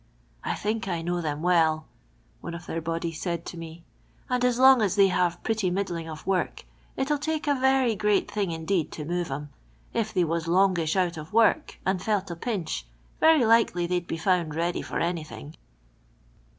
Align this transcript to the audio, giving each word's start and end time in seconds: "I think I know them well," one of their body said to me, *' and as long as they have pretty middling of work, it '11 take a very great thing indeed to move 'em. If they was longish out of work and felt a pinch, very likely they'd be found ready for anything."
"I 0.43 0.55
think 0.55 0.87
I 0.87 1.03
know 1.03 1.21
them 1.21 1.43
well," 1.43 1.85
one 2.39 2.55
of 2.55 2.65
their 2.65 2.81
body 2.81 3.11
said 3.11 3.45
to 3.45 3.55
me, 3.55 3.83
*' 4.07 4.29
and 4.31 4.43
as 4.43 4.57
long 4.57 4.81
as 4.81 4.95
they 4.95 5.09
have 5.09 5.43
pretty 5.43 5.69
middling 5.69 6.09
of 6.09 6.25
work, 6.25 6.61
it 6.97 7.11
'11 7.11 7.19
take 7.19 7.45
a 7.47 7.53
very 7.53 7.93
great 7.95 8.31
thing 8.31 8.49
indeed 8.49 8.91
to 8.93 9.05
move 9.05 9.29
'em. 9.29 9.49
If 9.93 10.11
they 10.11 10.23
was 10.23 10.47
longish 10.47 10.95
out 10.95 11.17
of 11.17 11.33
work 11.33 11.77
and 11.85 12.01
felt 12.01 12.31
a 12.31 12.35
pinch, 12.35 12.87
very 13.19 13.45
likely 13.45 13.85
they'd 13.85 14.07
be 14.07 14.17
found 14.17 14.55
ready 14.55 14.81
for 14.81 14.97
anything." 14.99 15.55